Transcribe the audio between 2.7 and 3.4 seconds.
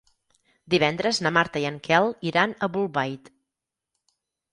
Bolbait.